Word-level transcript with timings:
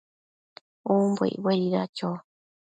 umbo 0.93 1.21
icbuedida 1.31 1.81
cho? 1.97 2.09